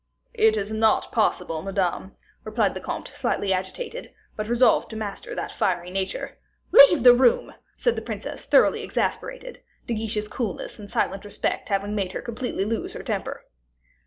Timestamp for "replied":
2.43-2.73